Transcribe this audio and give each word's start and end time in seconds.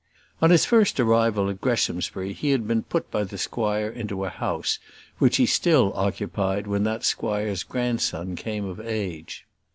On 0.41 0.49
his 0.49 0.65
first 0.65 0.99
arrival 0.99 1.47
at 1.47 1.61
Greshamsbury 1.61 2.33
he 2.33 2.49
had 2.49 2.67
been 2.67 2.81
put 2.81 3.11
by 3.11 3.23
the 3.23 3.37
squire 3.37 3.87
into 3.87 4.25
a 4.25 4.29
house, 4.31 4.79
which 5.19 5.37
he 5.37 5.45
still 5.45 5.93
occupied 5.93 6.65
when 6.65 6.83
that 6.85 7.03
squire's 7.03 7.61
grandson 7.61 8.35
came 8.35 8.65
of 8.65 8.79
age. 8.79 9.45